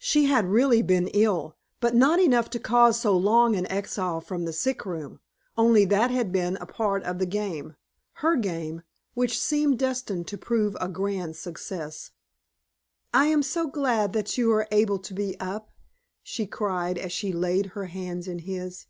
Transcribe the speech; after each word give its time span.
She 0.00 0.24
had 0.24 0.46
really 0.46 0.82
been 0.82 1.06
ill, 1.14 1.54
but 1.78 1.94
not 1.94 2.18
enough 2.18 2.50
to 2.50 2.58
cause 2.58 2.98
so 2.98 3.16
long 3.16 3.54
an 3.54 3.70
exile 3.70 4.20
from 4.20 4.44
the 4.44 4.52
sick 4.52 4.84
room; 4.84 5.20
only 5.56 5.84
that 5.84 6.10
had 6.10 6.32
been 6.32 6.56
a 6.56 6.66
part 6.66 7.04
of 7.04 7.20
the 7.20 7.26
game 7.26 7.76
her 8.14 8.34
game, 8.34 8.82
which 9.14 9.38
seemed 9.40 9.78
destined 9.78 10.26
to 10.26 10.36
prove 10.36 10.76
a 10.80 10.88
grand 10.88 11.36
success. 11.36 12.10
"I 13.14 13.26
am 13.26 13.44
so 13.44 13.68
glad 13.68 14.14
that 14.14 14.36
you 14.36 14.50
are 14.50 14.66
able 14.72 14.98
to 14.98 15.14
be 15.14 15.38
up!" 15.38 15.70
she 16.24 16.44
cried, 16.44 16.98
as 16.98 17.12
she 17.12 17.32
laid 17.32 17.66
her 17.66 17.84
hands 17.84 18.26
in 18.26 18.40
his. 18.40 18.86